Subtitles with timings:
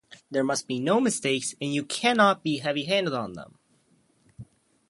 [0.31, 3.59] There must be no mistakes and you cannot be heavy-handed on them.